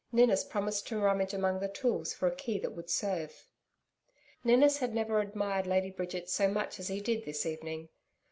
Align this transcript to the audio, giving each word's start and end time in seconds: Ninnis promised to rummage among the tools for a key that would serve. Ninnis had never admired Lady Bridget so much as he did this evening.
Ninnis 0.11 0.43
promised 0.43 0.87
to 0.87 0.97
rummage 0.99 1.31
among 1.31 1.59
the 1.59 1.67
tools 1.67 2.11
for 2.11 2.25
a 2.25 2.35
key 2.35 2.57
that 2.57 2.71
would 2.71 2.89
serve. 2.89 3.45
Ninnis 4.43 4.79
had 4.79 4.95
never 4.95 5.19
admired 5.19 5.67
Lady 5.67 5.91
Bridget 5.91 6.27
so 6.27 6.47
much 6.47 6.79
as 6.79 6.87
he 6.87 6.99
did 6.99 7.23
this 7.23 7.45
evening. 7.45 7.89